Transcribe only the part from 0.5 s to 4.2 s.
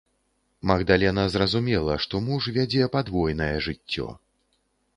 Магдалена разумела, што муж вядзе падвойнае жыццё.